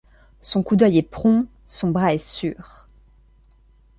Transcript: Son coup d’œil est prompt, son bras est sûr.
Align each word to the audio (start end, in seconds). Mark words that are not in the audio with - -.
Son 0.41 0.63
coup 0.63 0.77
d’œil 0.77 0.97
est 0.97 1.03
prompt, 1.07 1.45
son 1.67 1.91
bras 1.91 2.15
est 2.15 2.17
sûr. 2.17 2.89